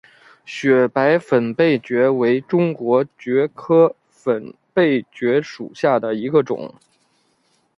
[0.45, 6.73] 雪白粉背蕨为中国蕨科粉背蕨属下的一个种。